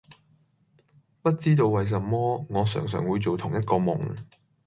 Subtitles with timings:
[1.21, 4.15] 不知道為什麼，我常常會做同一個夢